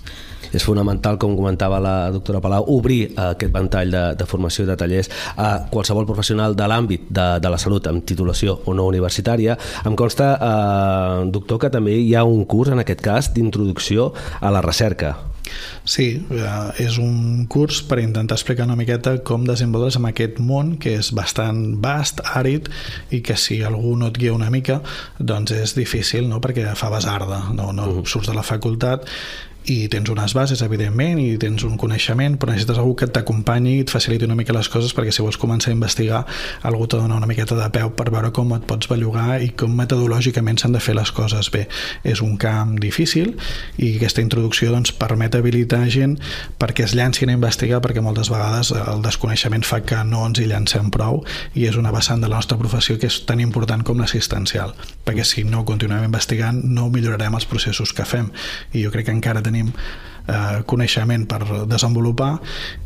És 0.53 0.65
fonamental, 0.65 1.17
com 1.21 1.35
comentava 1.37 1.79
la 1.83 1.95
doctora 2.13 2.41
Palau, 2.43 2.67
obrir 2.75 3.01
eh, 3.09 3.13
aquest 3.31 3.53
ventall 3.53 3.93
de, 3.93 4.03
de 4.19 4.29
formació 4.29 4.65
i 4.65 4.71
de 4.71 4.77
tallers 4.79 5.11
a 5.35 5.67
qualsevol 5.71 6.07
professional 6.09 6.55
de 6.57 6.67
l'àmbit 6.69 7.07
de, 7.09 7.27
de 7.43 7.53
la 7.53 7.61
salut 7.61 7.87
amb 7.87 8.05
titulació 8.07 8.59
o 8.65 8.75
no 8.77 8.87
universitària. 8.87 9.57
Em 9.85 9.95
consta, 9.99 10.33
eh, 10.35 11.23
doctor, 11.33 11.61
que 11.63 11.73
també 11.73 11.97
hi 12.01 12.13
ha 12.15 12.25
un 12.27 12.45
curs, 12.45 12.73
en 12.73 12.83
aquest 12.83 13.03
cas, 13.03 13.33
d'introducció 13.33 14.11
a 14.41 14.51
la 14.53 14.61
recerca. 14.61 15.15
Sí, 15.87 16.07
eh, 16.31 16.83
és 16.83 16.97
un 16.99 17.45
curs 17.49 17.79
per 17.87 17.99
intentar 18.01 18.35
explicar 18.35 18.67
una 18.67 18.75
miqueta 18.79 19.17
com 19.27 19.45
desenvolupes 19.47 19.97
en 19.99 20.07
aquest 20.09 20.41
món 20.43 20.75
que 20.81 20.97
és 20.99 21.13
bastant 21.15 21.61
vast, 21.83 22.21
àrid 22.35 22.67
i 23.15 23.21
que 23.23 23.37
si 23.39 23.61
algú 23.63 23.95
no 23.99 24.11
et 24.11 24.19
guia 24.19 24.35
una 24.35 24.51
mica 24.53 24.81
doncs 25.19 25.55
és 25.55 25.75
difícil 25.77 26.27
no? 26.29 26.41
perquè 26.43 26.67
fa 26.75 26.91
basarda, 26.93 27.45
no, 27.53 27.71
no 27.71 27.87
uh 27.87 27.95
-huh. 27.99 28.05
surts 28.05 28.27
de 28.27 28.35
la 28.35 28.43
facultat 28.43 29.07
i 29.67 29.87
tens 29.91 30.09
unes 30.09 30.33
bases, 30.33 30.61
evidentment, 30.63 31.19
i 31.19 31.35
tens 31.41 31.65
un 31.67 31.75
coneixement, 31.79 32.37
però 32.39 32.53
necessites 32.53 32.79
algú 32.79 32.95
que 33.01 33.09
t'acompanyi 33.11 33.77
i 33.77 33.81
et 33.83 33.91
faciliti 33.91 34.23
una 34.23 34.37
mica 34.39 34.55
les 34.55 34.69
coses 34.71 34.93
perquè 34.95 35.11
si 35.11 35.23
vols 35.25 35.39
començar 35.39 35.73
a 35.73 35.75
investigar, 35.75 36.21
algú 36.67 36.87
t'ha 36.87 37.01
de 37.01 37.03
donar 37.03 37.17
una 37.19 37.27
miqueta 37.27 37.57
de 37.59 37.67
peu 37.75 37.91
per 37.91 38.07
veure 38.13 38.31
com 38.31 38.53
et 38.55 38.63
pots 38.69 38.87
bellugar 38.87 39.41
i 39.43 39.49
com 39.59 39.75
metodològicament 39.75 40.61
s'han 40.61 40.77
de 40.77 40.81
fer 40.83 40.95
les 40.95 41.11
coses 41.11 41.51
bé. 41.51 41.65
És 42.07 42.21
un 42.23 42.37
camp 42.39 42.77
difícil 42.79 43.33
i 43.77 43.97
aquesta 43.97 44.23
introducció 44.23 44.71
doncs, 44.71 44.93
permet 44.95 45.35
habilitar 45.35 45.83
gent 45.91 46.15
perquè 46.59 46.85
es 46.87 46.95
llancin 46.95 47.33
a 47.33 47.35
investigar 47.35 47.81
perquè 47.83 48.01
moltes 48.03 48.31
vegades 48.31 48.71
el 48.71 49.03
desconeixement 49.03 49.67
fa 49.67 49.81
que 49.83 49.99
no 50.07 50.23
ens 50.29 50.39
hi 50.39 50.47
llancem 50.47 50.91
prou 50.93 51.23
i 51.59 51.67
és 51.67 51.75
una 51.75 51.91
vessant 51.91 52.23
de 52.23 52.31
la 52.31 52.39
nostra 52.39 52.57
professió 52.57 52.95
que 52.97 53.11
és 53.11 53.19
tan 53.27 53.43
important 53.43 53.83
com 53.83 53.99
l'assistencial 53.99 54.73
perquè 55.05 55.25
si 55.27 55.43
no 55.43 55.65
continuem 55.67 56.07
investigant 56.07 56.63
no 56.63 56.87
millorarem 56.93 57.35
els 57.35 57.47
processos 57.49 57.93
que 57.93 58.07
fem 58.07 58.31
i 58.71 58.85
jo 58.85 58.93
crec 58.93 59.09
que 59.09 59.15
encara 59.15 59.43
tenim 59.43 59.56
name. 59.57 59.73
Eh, 60.27 60.63
coneixement 60.69 61.25
per 61.29 61.41
desenvolupar 61.69 62.37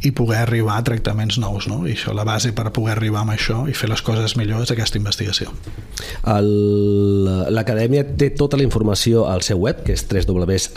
i 0.08 0.12
poder 0.16 0.42
arribar 0.46 0.78
a 0.78 0.86
tractaments 0.88 1.38
nous 1.42 1.68
no? 1.72 1.84
i 1.88 1.96
això, 1.96 2.14
la 2.16 2.26
base 2.28 2.54
per 2.56 2.72
poder 2.72 2.96
arribar 2.98 3.22
amb 3.26 3.36
això 3.36 3.66
i 3.70 3.74
fer 3.78 3.90
les 3.92 4.02
coses 4.06 4.38
millor 4.40 4.64
és 4.66 4.72
aquesta 4.74 4.98
investigació 5.02 5.52
L'acadèmia 7.52 8.04
té 8.18 8.30
tota 8.38 8.58
la 8.58 8.64
informació 8.66 9.26
al 9.30 9.42
seu 9.46 9.60
web 9.62 9.84
que 9.86 9.94
és 9.94 10.04
www.atmt.cat 10.12 10.72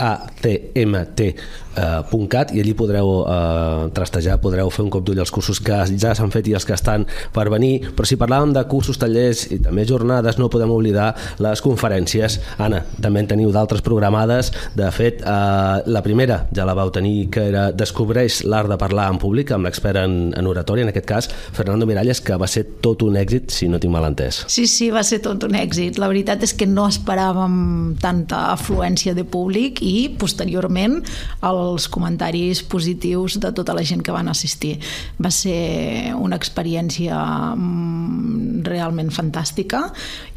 i 2.55 2.61
allí 2.61 2.73
podreu 2.77 3.25
eh, 3.25 3.89
trastejar, 3.95 4.39
podreu 4.41 4.69
fer 4.73 4.83
un 4.85 4.91
cop 4.93 5.03
d'ull 5.05 5.19
als 5.21 5.31
cursos 5.33 5.59
que 5.63 5.75
ja 5.95 6.13
s'han 6.17 6.31
fet 6.33 6.47
i 6.49 6.53
els 6.57 6.65
que 6.65 6.75
estan 6.75 7.05
per 7.35 7.49
venir, 7.53 7.73
però 7.95 8.05
si 8.07 8.15
parlàvem 8.19 8.53
de 8.55 8.63
cursos, 8.71 8.97
tallers 9.01 9.39
i 9.51 9.57
també 9.63 9.85
jornades, 9.87 10.37
no 10.41 10.49
podem 10.51 10.71
oblidar 10.71 11.15
les 11.43 11.61
conferències. 11.65 12.39
Anna, 12.61 12.79
també 13.01 13.19
en 13.23 13.29
teniu 13.33 13.49
d'altres 13.55 13.81
programades, 13.85 14.51
de 14.75 14.91
fet, 14.95 15.21
eh, 15.21 15.75
la 15.85 16.01
primera 16.05 16.45
ja 16.55 16.65
la 16.67 16.75
vau 16.77 16.91
tenir, 16.93 17.29
que 17.33 17.43
era 17.49 17.67
Descobreix 17.75 18.41
l'art 18.47 18.71
de 18.71 18.77
parlar 18.79 19.09
en 19.11 19.19
públic 19.21 19.51
amb 19.51 19.67
l'expert 19.67 19.99
en, 20.01 20.15
en 20.37 20.47
oratori, 20.47 20.85
en 20.85 20.91
aquest 20.91 21.07
cas 21.09 21.29
Fernando 21.55 21.87
Miralles, 21.87 22.21
que 22.23 22.37
va 22.39 22.47
ser 22.47 22.65
tot 22.83 23.03
un 23.05 23.17
èxit, 23.19 23.51
si 23.51 23.69
no 23.71 23.79
tinc 23.81 23.93
mal 23.93 24.07
entès. 24.07 24.43
Sí, 24.51 24.65
sí, 24.71 24.89
va 24.93 25.03
ser 25.05 25.21
tot 25.25 25.43
un 25.47 25.57
èxit. 25.57 25.99
La 26.01 26.09
veritat 26.11 26.43
és 26.45 26.55
que 26.57 26.67
no 26.69 26.87
esperàvem 26.89 27.95
tanta 28.01 28.51
afluència 28.53 29.15
de 29.17 29.25
públic 29.27 29.81
i 29.85 30.07
posteriorment 30.19 31.01
els 31.45 31.89
comentaris 31.91 32.63
positius 32.63 33.39
de 33.43 33.51
tota 33.55 33.75
la 33.75 33.83
gent 33.85 34.03
que 34.05 34.15
van 34.15 34.31
assistir. 34.31 34.75
Va 35.21 35.31
ser 35.33 36.13
una 36.15 36.39
experiència 36.39 37.17
mm, 37.55 38.63
realment 38.65 39.11
fantàstica 39.13 39.85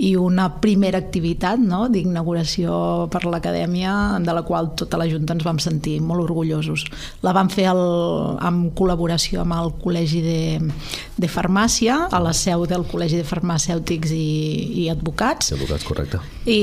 i 0.02 0.14
una 0.18 0.48
primera 0.62 1.00
activitat 1.00 1.60
no, 1.62 1.86
d'inauguració 1.92 3.08
per 3.12 3.24
l'acadèmia 3.26 3.94
de 4.24 4.34
la 4.34 4.44
qual 4.46 4.72
tota 4.78 5.00
la 5.00 5.08
Junta 5.08 5.36
ens 5.36 5.46
vam 5.46 5.60
sentir 5.62 5.98
molt 6.08 6.24
orgullosos. 6.24 6.86
La 7.24 7.34
vam 7.36 7.50
fer 7.52 7.68
el, 7.70 7.82
en 8.44 8.62
col·laboració 8.78 9.44
amb 9.44 9.56
el 9.58 9.72
Col·legi 9.82 10.22
de, 10.24 10.40
de 11.20 11.30
Farmàcia, 11.30 12.00
a 12.10 12.22
la 12.22 12.34
seu 12.36 12.64
del 12.70 12.86
Col·legi 12.88 13.20
de 13.20 13.26
Farmacèutics 13.28 14.14
i, 14.16 14.28
i 14.84 14.88
Advocats. 14.92 15.52
I 15.52 15.58
advocats, 15.58 15.86
correcte. 15.88 16.22
I, 16.48 16.60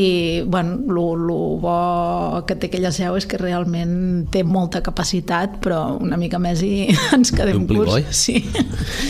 bueno, 0.49 0.79
el 0.89 1.29
bo 1.61 2.43
que 2.47 2.57
té 2.57 2.69
aquella 2.71 2.91
seu 2.95 3.17
és 3.19 3.27
que 3.29 3.39
realment 3.41 4.25
té 4.33 4.43
molta 4.47 4.81
capacitat, 4.85 5.59
però 5.63 5.95
una 6.01 6.19
mica 6.19 6.41
més 6.41 6.63
i 6.65 6.89
ens 7.15 7.33
quedem 7.35 7.67
curts. 7.69 8.09
Sí. 8.25 8.41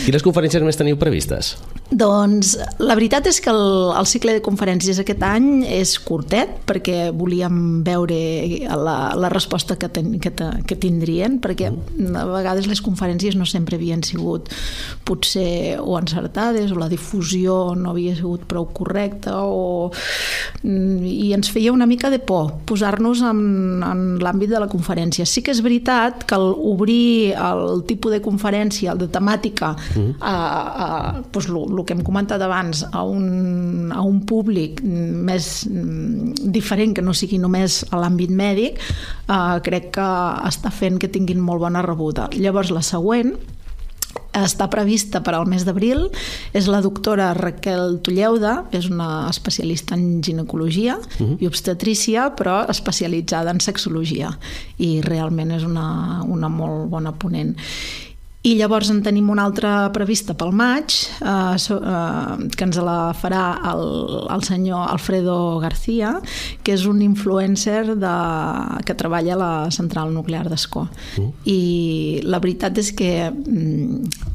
Quines 0.04 0.24
conferències 0.24 0.64
més 0.66 0.78
teniu 0.78 1.00
previstes? 1.00 1.56
Doncs 1.86 2.56
la 2.82 2.96
veritat 2.98 3.28
és 3.30 3.38
que 3.38 3.52
el, 3.52 3.92
el 3.94 4.06
cicle 4.10 4.32
de 4.34 4.42
conferències 4.42 4.98
aquest 4.98 5.22
any 5.22 5.62
és 5.62 5.92
curtet 6.02 6.56
perquè 6.66 7.12
volíem 7.14 7.84
veure 7.86 8.16
la, 8.74 8.96
la 9.14 9.30
resposta 9.30 9.76
que, 9.78 9.86
ten, 9.94 10.16
que, 10.18 10.32
que 10.66 10.78
tindrien 10.82 11.38
perquè 11.42 11.70
a 11.70 12.24
vegades 12.32 12.66
les 12.66 12.82
conferències 12.82 13.36
no 13.38 13.46
sempre 13.46 13.78
havien 13.78 14.02
sigut 14.02 14.50
potser 15.06 15.78
o 15.78 15.94
encertades 16.00 16.74
o 16.74 16.80
la 16.80 16.90
difusió 16.90 17.76
no 17.78 17.92
havia 17.94 18.16
sigut 18.18 18.48
prou 18.50 18.66
correcta 18.74 19.36
o... 19.46 19.92
i 20.66 21.30
ens 21.36 21.52
feia 21.54 21.70
una 21.70 21.86
mica 21.86 22.10
de 22.10 22.18
por 22.18 22.50
posar-nos 22.66 23.22
en, 23.30 23.40
en 23.86 24.02
l'àmbit 24.22 24.50
de 24.50 24.58
la 24.58 24.66
conferència. 24.70 25.26
Sí 25.26 25.44
que 25.46 25.54
és 25.54 25.62
veritat 25.62 26.26
que 26.26 26.34
el 26.34 26.50
obrir 26.50 27.36
el 27.38 27.84
tipus 27.86 28.16
de 28.16 28.20
conferència, 28.24 28.90
el 28.90 29.04
de 29.04 29.10
temàtica, 29.12 29.72
mm. 29.94 30.18
a, 30.18 30.34
a, 30.34 30.88
doncs, 31.30 31.75
el 31.76 31.84
que 31.86 31.94
hem 31.96 32.02
comentat 32.06 32.42
abans, 32.42 32.84
a 32.90 33.02
un, 33.04 33.92
a 33.92 34.02
un 34.02 34.22
públic 34.28 34.82
més 34.82 35.66
diferent 36.56 36.94
que 36.96 37.04
no 37.04 37.14
sigui 37.16 37.40
només 37.42 37.82
a 37.90 38.00
l'àmbit 38.02 38.32
mèdic, 38.32 38.80
eh, 39.28 39.58
crec 39.66 39.92
que 39.98 40.08
està 40.48 40.72
fent 40.72 40.98
que 41.02 41.12
tinguin 41.12 41.42
molt 41.42 41.64
bona 41.66 41.84
rebuda. 41.86 42.30
Llavors, 42.36 42.72
la 42.74 42.84
següent, 42.86 43.36
està 44.36 44.68
prevista 44.72 45.22
per 45.24 45.34
al 45.36 45.46
mes 45.48 45.64
d'abril 45.64 46.06
és 46.56 46.68
la 46.68 46.82
doctora 46.84 47.32
Raquel 47.36 47.98
Tulleuda, 48.04 48.66
que 48.70 48.80
és 48.80 48.88
una 48.92 49.28
especialista 49.30 49.96
en 49.96 50.22
ginecologia 50.22 50.98
uh 50.98 51.18
-huh. 51.18 51.36
i 51.40 51.46
obstetrícia, 51.46 52.34
però 52.36 52.68
especialitzada 52.68 53.50
en 53.50 53.60
sexologia 53.60 54.38
i 54.78 55.00
realment 55.00 55.50
és 55.50 55.64
una, 55.64 56.22
una 56.22 56.48
molt 56.48 56.90
bona 56.90 57.12
ponent 57.12 57.56
i 58.46 58.54
llavors 58.54 58.92
en 58.92 59.00
tenim 59.02 59.30
una 59.32 59.46
altra 59.48 59.88
prevista 59.94 60.36
pel 60.38 60.52
maig, 60.54 60.94
eh, 61.18 61.56
so, 61.58 61.80
eh, 61.80 62.46
que 62.54 62.68
ens 62.68 62.78
la 62.78 63.10
farà 63.18 63.42
el, 63.72 63.82
el 64.30 64.46
senyor 64.46 64.86
Alfredo 64.92 65.58
García, 65.62 66.14
que 66.62 66.76
és 66.76 66.86
un 66.86 67.02
influencer 67.02 67.96
de, 67.98 68.14
que 68.86 68.94
treballa 68.94 69.34
a 69.34 69.40
la 69.42 69.52
central 69.74 70.14
nuclear 70.14 70.46
d'Escó. 70.52 70.86
Uh. 71.18 71.28
I 71.50 71.60
la 72.22 72.38
veritat 72.42 72.78
és 72.78 72.92
que 72.94 73.12
mm, 73.32 74.34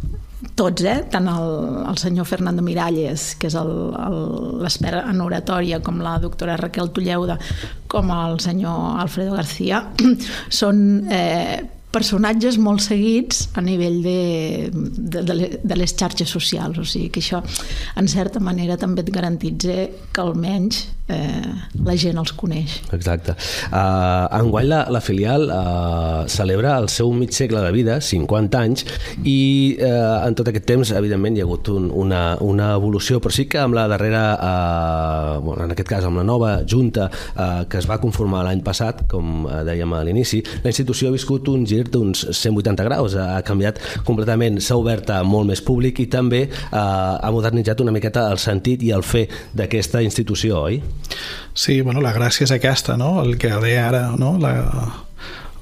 tots, 0.60 0.84
eh? 0.84 1.00
tant 1.12 1.32
el, 1.32 1.52
el 1.88 2.00
senyor 2.02 2.28
Fernando 2.28 2.66
Miralles, 2.66 3.36
que 3.40 3.48
és 3.48 3.56
l'expert 3.56 5.06
en 5.08 5.24
oratòria, 5.24 5.80
com 5.80 6.04
la 6.04 6.18
doctora 6.20 6.60
Raquel 6.60 6.92
Tulleuda, 6.92 7.40
com 7.88 8.12
el 8.12 8.42
senyor 8.44 8.98
Alfredo 9.00 9.38
García, 9.40 9.86
són 10.62 11.06
eh, 11.08 11.62
personatges 11.92 12.58
molt 12.62 12.84
seguits 12.86 13.48
a 13.58 13.64
nivell 13.64 14.00
de, 14.04 14.70
de, 14.72 15.50
de 15.62 15.78
les 15.78 15.94
xarxes 15.98 16.32
socials, 16.32 16.80
o 16.80 16.88
sigui 16.88 17.10
que 17.12 17.24
això 17.24 17.42
en 18.00 18.08
certa 18.12 18.40
manera 18.44 18.80
també 18.80 19.04
et 19.06 19.12
garantitza 19.14 19.86
que 20.12 20.24
almenys 20.24 20.86
eh, 21.12 21.52
la 21.86 21.96
gent 22.00 22.20
els 22.22 22.34
coneix. 22.38 22.78
Exacte. 22.96 23.36
Uh, 23.70 24.28
enguany 24.38 24.68
la, 24.70 24.82
la 24.94 25.02
filial 25.04 25.48
uh, 25.50 26.24
celebra 26.32 26.76
el 26.82 26.90
seu 26.94 27.12
mig 27.16 27.34
segle 27.36 27.62
de 27.64 27.72
vida, 27.76 28.00
50 28.02 28.62
anys, 28.62 28.86
i 29.24 29.78
uh, 29.80 30.22
en 30.28 30.38
tot 30.38 30.52
aquest 30.52 30.68
temps, 30.70 30.94
evidentment, 30.98 31.38
hi 31.38 31.44
ha 31.44 31.48
hagut 31.48 31.72
un, 31.74 31.90
una, 32.04 32.22
una 32.46 32.72
evolució, 32.78 33.22
però 33.24 33.34
sí 33.36 33.48
que 33.52 33.62
amb 33.62 33.78
la 33.78 33.88
darrera, 33.92 34.24
uh, 34.38 35.40
bueno, 35.44 35.66
en 35.66 35.76
aquest 35.76 35.90
cas 35.90 36.08
amb 36.08 36.22
la 36.22 36.26
nova 36.28 36.54
junta 36.68 37.10
uh, 37.12 37.64
que 37.70 37.82
es 37.82 37.90
va 37.90 38.00
conformar 38.04 38.46
l'any 38.48 38.64
passat, 38.66 39.06
com 39.12 39.48
uh, 39.48 39.62
dèiem 39.68 39.98
a 39.98 40.04
l'inici, 40.08 40.42
la 40.64 40.72
institució 40.74 41.10
ha 41.10 41.16
viscut 41.16 41.50
un 41.52 41.66
gir 41.70 41.84
d'uns 41.92 42.28
180 42.32 42.88
graus, 42.88 43.18
ha 43.18 43.42
canviat 43.48 43.82
completament, 44.08 44.62
s'ha 44.62 44.78
obert 44.80 45.10
a 45.14 45.22
molt 45.28 45.50
més 45.52 45.64
públic 45.66 46.04
i 46.04 46.10
també 46.12 46.46
uh, 46.48 46.78
ha 46.78 47.32
modernitzat 47.34 47.82
una 47.84 47.94
miqueta 47.96 48.28
el 48.32 48.40
sentit 48.42 48.84
i 48.86 48.94
el 48.96 49.06
fer 49.06 49.28
d'aquesta 49.58 50.04
institució, 50.06 50.62
oi? 50.70 50.82
Sí, 51.54 51.82
bueno, 51.82 52.02
la 52.02 52.14
gràcia 52.16 52.46
és 52.48 52.54
aquesta, 52.56 52.96
no? 52.98 53.22
El 53.24 53.38
que 53.38 53.52
deia 53.64 53.88
ara, 53.90 54.04
no? 54.18 54.38
La, 54.40 54.54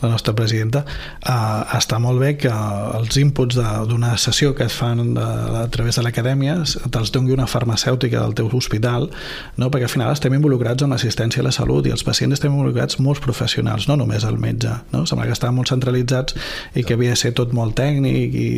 la 0.02 0.10
nostra 0.10 0.34
presidenta, 0.36 0.86
eh, 1.20 1.78
està 1.78 2.00
molt 2.00 2.20
bé 2.22 2.36
que 2.40 2.52
els 2.52 3.18
inputs 3.20 3.58
d'una 3.90 4.16
sessió 4.18 4.54
que 4.56 4.66
es 4.66 4.76
fan 4.76 5.14
de, 5.14 5.20
de, 5.20 5.64
a 5.64 5.68
través 5.72 6.00
de 6.00 6.04
l'acadèmia 6.06 6.58
te'ls 6.64 7.12
doni 7.12 7.34
una 7.36 7.48
farmacèutica 7.48 8.22
del 8.22 8.36
teu 8.38 8.50
hospital, 8.56 9.10
no? 9.58 9.70
perquè 9.70 9.88
al 9.90 9.94
final 9.94 10.14
estem 10.14 10.34
involucrats 10.38 10.86
en 10.86 10.96
l'assistència 10.96 11.44
a 11.44 11.48
la 11.48 11.54
salut 11.56 11.88
i 11.88 11.94
els 11.96 12.04
pacients 12.08 12.38
estem 12.38 12.54
involucrats 12.54 13.00
molts 13.04 13.22
professionals, 13.24 13.88
no 13.90 13.98
només 14.00 14.26
el 14.28 14.40
metge. 14.40 14.72
No? 14.94 15.06
Sembla 15.10 15.28
que 15.28 15.36
estan 15.36 15.56
molt 15.56 15.72
centralitzats 15.72 16.36
i 16.76 16.84
que 16.84 16.96
havia 16.96 17.16
de 17.16 17.20
ser 17.20 17.34
tot 17.38 17.54
molt 17.56 17.76
tècnic 17.80 18.36
i, 18.36 18.50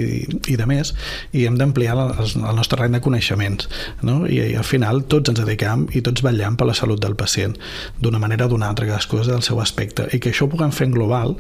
i 0.54 0.58
de 0.60 0.68
més, 0.70 0.94
i 1.34 1.46
hem 1.50 1.58
d'ampliar 1.60 1.98
el, 1.98 2.36
nostre 2.56 2.82
rany 2.82 2.98
de 2.98 3.02
coneixements. 3.04 3.70
No? 4.06 4.22
I, 4.28 4.42
I 4.54 4.60
al 4.60 4.68
final 4.68 5.04
tots 5.12 5.34
ens 5.34 5.42
dedicam 5.42 5.88
i 5.96 6.04
tots 6.06 6.24
vetllem 6.26 6.58
per 6.60 6.70
la 6.70 6.78
salut 6.78 7.02
del 7.02 7.18
pacient 7.20 7.58
d'una 8.02 8.22
manera 8.22 8.48
o 8.48 8.54
d'una 8.54 8.70
altra, 8.70 8.88
les 8.92 9.08
coses 9.08 9.30
del 9.32 9.44
seu 9.46 9.62
aspecte. 9.62 10.08
I 10.14 10.20
que 10.20 10.32
això 10.32 10.48
ho 10.48 10.52
puguem 10.52 10.74
fer 10.76 10.90
en 10.90 10.96
global 10.96 11.31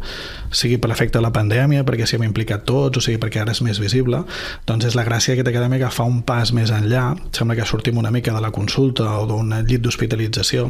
sigui 0.51 0.77
per 0.77 0.91
l'efecte 0.91 1.17
de 1.17 1.23
la 1.23 1.31
pandèmia, 1.33 1.85
perquè 1.87 2.05
s'hi 2.07 2.17
hem 2.17 2.25
implicat 2.27 2.65
tots, 2.67 2.99
o 2.99 3.03
sigui 3.03 3.19
perquè 3.21 3.41
ara 3.41 3.55
és 3.55 3.61
més 3.63 3.79
visible, 3.79 4.23
doncs 4.67 4.89
és 4.89 4.97
la 4.97 5.05
gràcia 5.07 5.33
d'aquesta 5.33 5.53
acadèmia 5.53 5.85
que 5.85 5.91
fa 5.95 6.05
un 6.07 6.21
pas 6.27 6.51
més 6.55 6.71
enllà, 6.75 7.05
sembla 7.35 7.55
que 7.55 7.67
sortim 7.67 7.97
una 8.01 8.11
mica 8.11 8.33
de 8.35 8.41
la 8.43 8.51
consulta 8.51 9.07
o 9.19 9.25
d'un 9.29 9.53
llit 9.67 9.81
d'hospitalització 9.83 10.67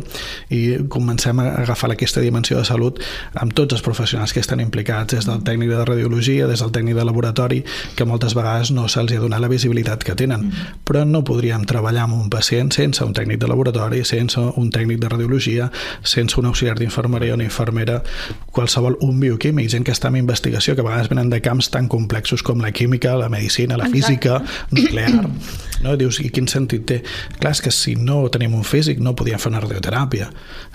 i 0.53 0.61
comencem 0.91 1.39
a 1.41 1.47
agafar 1.63 1.91
aquesta 1.91 2.21
dimensió 2.21 2.59
de 2.59 2.65
salut 2.65 3.01
amb 3.41 3.55
tots 3.57 3.75
els 3.77 3.83
professionals 3.85 4.33
que 4.33 4.41
estan 4.43 4.61
implicats, 4.61 5.15
des 5.15 5.27
del 5.27 5.43
tècnic 5.43 5.71
de 5.71 5.85
radiologia, 5.85 6.47
des 6.47 6.61
del 6.61 6.71
tècnic 6.71 6.95
de 6.95 7.05
laboratori, 7.05 7.63
que 7.95 8.05
moltes 8.05 8.35
vegades 8.37 8.71
no 8.71 8.87
se'ls 8.87 9.15
ha 9.15 9.21
donat 9.21 9.41
la 9.41 9.49
visibilitat 9.51 10.03
que 10.03 10.15
tenen. 10.15 10.47
Mm. 10.47 10.77
Però 10.87 11.03
no 11.07 11.23
podríem 11.27 11.65
treballar 11.67 12.05
amb 12.07 12.19
un 12.19 12.29
pacient 12.29 12.71
sense 12.71 13.03
un 13.03 13.13
tècnic 13.17 13.41
de 13.41 13.49
laboratori, 13.51 14.03
sense 14.05 14.39
un 14.39 14.69
tècnic 14.71 15.01
de 15.01 15.09
radiologia, 15.09 15.69
sense 16.03 16.39
un 16.39 16.47
auxiliar 16.49 16.77
d'infermeria 16.79 17.33
o 17.33 17.39
una 17.39 17.47
infermera, 17.47 18.01
qualsevol 18.51 18.97
un 19.11 19.19
bioquímic, 19.21 19.69
gent 19.71 19.85
que 19.87 19.93
està 19.93 20.09
en 20.11 20.17
investigació, 20.21 20.75
que 20.75 20.83
a 20.83 20.87
vegades 20.87 21.11
venen 21.11 21.29
de 21.31 21.41
camps 21.43 21.69
tan 21.73 21.89
complexos 21.91 22.43
com 22.43 22.63
la 22.63 22.71
química, 22.71 23.15
la 23.19 23.29
medicina, 23.29 23.77
la 23.77 23.89
Exacte. 23.89 24.01
física, 24.01 24.41
nuclear, 24.71 25.27
no? 25.83 25.93
I 25.93 25.97
dius, 25.99 26.21
i 26.23 26.29
quin 26.33 26.47
sentit 26.51 26.85
té? 26.87 26.99
Clar, 27.39 27.51
és 27.55 27.61
que 27.61 27.71
si 27.73 27.95
no 27.99 28.23
tenim 28.33 28.53
un 28.57 28.63
físic 28.67 29.01
no 29.03 29.15
podíem 29.17 29.41
fer 29.41 29.51
una 29.51 29.61
radioteràpia, 29.63 30.29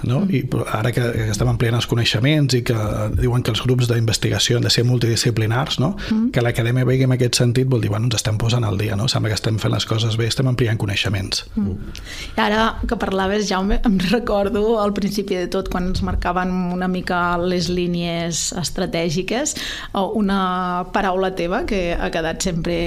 no? 0.08 0.24
I 0.28 0.42
ara 0.76 0.92
que, 0.92 1.04
que 1.14 1.28
estem 1.32 1.50
ampliant 1.50 1.78
els 1.78 1.88
coneixements 1.90 2.58
i 2.58 2.62
que 2.66 2.76
diuen 3.16 3.44
que 3.46 3.54
els 3.54 3.62
grups 3.64 3.88
d'investigació 3.90 4.58
han 4.58 4.66
de 4.66 4.72
ser 4.74 4.84
multidisciplinars, 4.88 5.80
no? 5.82 5.94
Que 6.32 6.44
l'acadèmia 6.44 6.86
vegi 6.88 7.06
en 7.06 7.14
aquest 7.16 7.40
sentit 7.40 7.70
vol 7.70 7.84
dir, 7.84 7.90
bueno, 7.92 8.10
ens 8.10 8.18
estem 8.18 8.38
posant 8.40 8.66
al 8.66 8.78
dia, 8.80 8.98
no? 8.98 9.08
Sembla 9.08 9.32
que 9.32 9.38
estem 9.38 9.60
fent 9.62 9.72
les 9.74 9.86
coses 9.88 10.18
bé, 10.18 10.28
estem 10.30 10.50
ampliant 10.50 10.78
coneixements. 10.80 11.46
I 11.56 12.40
ara 12.42 12.66
que 12.86 12.98
parlaves, 13.00 13.46
Jaume, 13.48 13.80
em 13.88 13.98
recordo 14.10 14.80
al 14.82 14.92
principi 14.96 15.38
de 15.38 15.46
tot, 15.52 15.70
quan 15.72 15.92
ens 15.92 16.02
marcaven 16.06 16.52
una 16.74 16.88
mica 16.90 17.38
les 17.38 17.70
línies 17.70 18.25
estratègiques, 18.30 19.56
o 19.94 20.08
una 20.18 20.86
paraula 20.92 21.34
teva 21.34 21.64
que 21.66 21.90
ha 21.94 22.10
quedat 22.10 22.42
sempre 22.42 22.78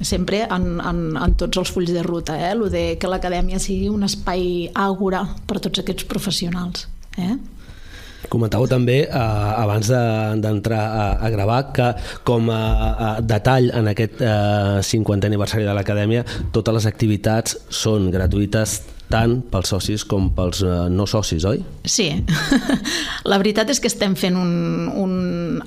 sempre 0.00 0.44
en, 0.46 0.78
en, 0.78 0.98
en 1.18 1.34
tots 1.34 1.58
els 1.58 1.70
fulls 1.74 1.90
de 1.90 2.02
ruta, 2.06 2.36
eh? 2.38 2.54
Lo 2.54 2.68
de 2.70 2.96
que 3.00 3.10
l'acadèmia 3.10 3.58
sigui 3.58 3.88
un 3.90 4.04
espai 4.06 4.68
àgora 4.74 5.24
per 5.46 5.58
tots 5.58 5.82
aquests 5.82 6.06
professionals. 6.06 6.86
Eh? 7.18 7.34
Comentàveu 8.30 8.68
també, 8.70 8.98
eh, 9.06 9.14
abans 9.14 9.88
de- 9.90 10.36
d'entrar 10.42 10.84
a, 10.86 11.06
a 11.26 11.30
gravar, 11.30 11.72
que 11.72 11.88
com 12.24 12.50
a, 12.50 12.60
a 13.08 13.10
detall 13.20 13.70
en 13.74 13.90
aquest 13.90 14.20
eh, 14.20 14.78
50è 14.86 15.26
aniversari 15.30 15.66
de 15.66 15.74
l'Acadèmia, 15.74 16.24
totes 16.52 16.78
les 16.78 16.86
activitats 16.86 17.56
són 17.70 18.10
gratuïtes 18.14 18.82
tant 19.08 19.38
pels 19.48 19.70
socis 19.72 20.04
com 20.08 20.28
pels 20.36 20.60
eh, 20.66 20.72
no 20.92 21.06
socis, 21.08 21.44
oi? 21.48 21.62
Sí, 21.88 22.10
la 23.30 23.38
veritat 23.40 23.72
és 23.72 23.80
que 23.80 23.88
estem 23.88 24.14
fent 24.18 24.36
un, 24.36 24.52
un 25.00 25.14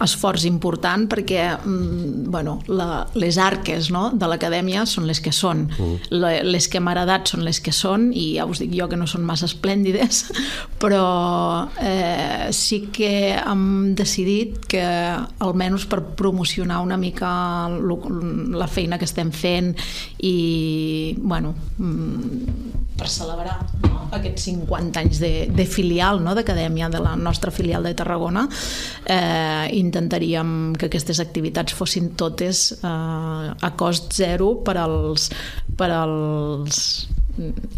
esforç 0.01 0.45
important 0.49 1.07
perquè 1.09 1.47
mm, 1.57 2.29
bueno, 2.31 2.59
la, 2.69 3.05
les 3.17 3.39
arques 3.41 3.89
no, 3.93 4.09
de 4.13 4.29
l'acadèmia 4.29 4.85
són 4.89 5.09
les 5.09 5.21
que 5.21 5.33
són, 5.33 5.67
Le, 6.11 6.31
les 6.45 6.67
que 6.69 6.79
hem 6.79 6.89
heredat 6.91 7.31
són 7.31 7.43
les 7.45 7.59
que 7.63 7.73
són 7.73 8.09
i 8.13 8.35
ja 8.35 8.45
us 8.49 8.61
dic 8.61 8.73
jo 8.77 8.87
que 8.91 8.99
no 8.99 9.07
són 9.09 9.25
massa 9.25 9.47
esplèndides, 9.49 10.23
però 10.81 11.67
eh, 11.81 12.49
sí 12.55 12.83
que 12.93 13.33
hem 13.39 13.93
decidit 13.97 14.59
que 14.69 14.85
almenys 15.41 15.87
per 15.89 16.03
promocionar 16.19 16.81
una 16.85 16.99
mica 17.01 17.31
lo, 17.73 17.97
la 18.53 18.69
feina 18.69 19.01
que 19.01 19.09
estem 19.09 19.33
fent 19.33 19.73
i 20.21 21.15
bueno, 21.17 21.55
mm, 21.77 22.91
per 23.01 23.09
celebrar 23.09 23.30
no, 23.83 24.01
aquests 24.17 24.49
50 24.49 24.99
anys 24.99 25.21
de, 25.21 25.31
de 25.55 25.65
filial 25.65 26.21
no, 26.23 26.35
d'acadèmia 26.37 26.89
de 26.89 27.01
la 27.03 27.15
nostra 27.15 27.51
filial 27.51 27.83
de 27.87 27.93
Tarragona 27.97 28.47
eh, 29.05 29.69
intentaríem 29.77 30.73
que 30.77 30.89
aquestes 30.89 31.19
activitats 31.23 31.73
fossin 31.73 32.13
totes 32.19 32.71
eh, 32.81 32.87
a 32.87 33.73
cost 33.77 34.13
zero 34.13 34.55
per 34.65 34.77
als, 34.81 35.31
per 35.77 35.91
als 35.95 37.07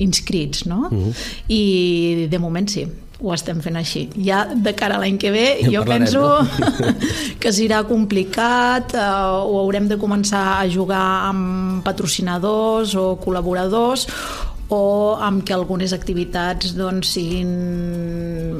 inscrits 0.01 0.65
no? 0.65 0.89
Uh 0.89 0.91
-huh. 0.91 1.13
i 1.47 2.27
de 2.29 2.39
moment 2.39 2.69
sí 2.69 2.87
ho 3.23 3.31
estem 3.33 3.61
fent 3.63 3.77
així. 3.79 4.09
Ja 4.19 4.43
de 4.51 4.73
cara 4.75 4.97
a 4.97 5.01
l'any 5.01 5.17
que 5.17 5.31
ve 5.31 5.45
Ja 5.61 5.69
jo 5.71 5.83
parlarem, 5.85 6.03
penso 6.03 6.19
no? 6.19 6.93
que 7.41 7.53
serà 7.55 7.83
complicat 7.87 8.93
eh, 8.93 9.47
o 9.47 9.59
haurem 9.61 9.87
de 9.87 9.97
començar 9.97 10.59
a 10.59 10.67
jugar 10.67 11.29
amb 11.29 11.83
patrocinadors 11.85 12.95
o 12.99 13.13
col·laboradors 13.23 14.07
o 14.71 15.15
amb 15.19 15.43
que 15.45 15.55
algunes 15.55 15.93
activitats 15.95 16.75
doncs, 16.77 17.11
siguin 17.17 17.53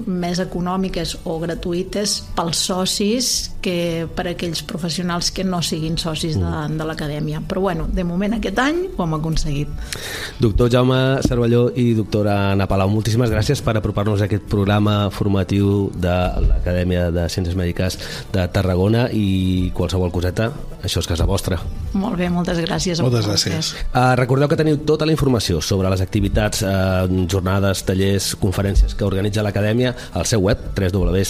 més 0.08 0.40
econòmiques 0.44 1.18
o 1.30 1.38
gratuïtes 1.42 2.20
pels 2.36 2.64
socis 2.70 3.32
que 3.64 4.06
per 4.16 4.28
aquells 4.34 4.64
professionals 4.68 5.32
que 5.32 5.46
no 5.48 5.62
siguin 5.64 5.96
socis 6.02 6.36
de, 6.40 6.52
de 6.78 6.88
l'acadèmia. 6.88 7.42
Però 7.48 7.64
bueno, 7.64 7.88
de 7.88 8.04
moment 8.04 8.36
aquest 8.38 8.60
any 8.60 8.84
ho 8.92 9.06
hem 9.06 9.16
aconseguit. 9.20 9.72
Doctor 10.44 10.72
Jaume 10.74 11.00
Cervelló 11.24 11.68
i 11.80 11.94
doctora 11.98 12.52
Ana 12.52 12.68
Palau, 12.68 12.92
moltíssimes 12.92 13.32
gràcies 13.32 13.64
per 13.64 13.78
apropar-nos 13.80 14.22
a 14.22 14.28
aquest 14.28 14.50
programa 14.52 15.08
formatiu 15.14 15.88
de 15.96 16.18
l'Acadèmia 16.50 17.10
de 17.16 17.28
Ciències 17.32 17.56
Mèdiques 17.60 18.00
de 18.34 18.48
Tarragona 18.54 19.08
i 19.14 19.72
qualsevol 19.76 20.12
coseta, 20.14 20.52
això 20.84 21.00
és 21.04 21.10
casa 21.10 21.28
vostra. 21.30 21.62
Molt 21.94 22.18
bé, 22.20 22.28
moltes 22.34 22.60
gràcies. 22.60 23.00
a 23.00 23.06
Moltes 23.06 23.28
gràcies. 23.30 23.74
Uh, 23.94 24.14
recordeu 24.20 24.50
que 24.50 24.58
teniu 24.60 24.82
tota 24.84 25.06
la 25.06 25.14
informació 25.16 25.62
sobre 25.62 25.90
les 25.94 26.02
activitats, 26.02 26.64
uh, 26.66 27.08
jornades, 27.30 27.84
tallers, 27.88 28.34
conferències 28.42 28.96
que 28.98 29.06
organitza 29.06 29.44
l'Acadèmia 29.46 29.93
al 30.14 30.26
seu 30.30 30.42
web 30.44 30.58
www.acmt.cat 30.78 31.22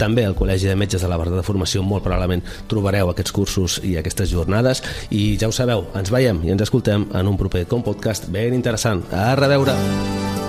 també 0.00 0.24
al 0.26 0.36
Col·legi 0.38 0.66
de 0.70 0.76
Metges 0.78 1.02
de 1.04 1.08
la 1.10 1.18
Barra 1.20 1.36
de 1.36 1.46
Formació 1.46 1.82
molt 1.86 2.04
probablement 2.06 2.42
trobareu 2.70 3.06
aquests 3.12 3.32
cursos 3.36 3.80
i 3.86 3.96
aquestes 4.00 4.30
jornades 4.32 4.82
i 5.10 5.36
ja 5.40 5.48
ho 5.50 5.54
sabeu, 5.54 5.86
ens 5.98 6.10
veiem 6.12 6.42
i 6.46 6.50
ens 6.54 6.62
escoltem 6.66 7.08
en 7.12 7.26
un 7.30 7.36
proper 7.40 7.66
Com 7.70 7.82
Podcast 7.86 8.28
ben 8.32 8.54
interessant. 8.56 9.04
A 9.12 9.34
reveure! 9.38 10.39